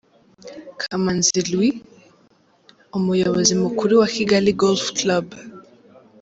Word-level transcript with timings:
Kamanzi 0.81 1.39
Louis 1.51 1.75
umuyobozi 2.97 3.53
mukuru 3.63 3.93
wa 4.01 4.07
Kigali 4.15 4.51
Golf 4.61 4.83
Club. 4.99 5.27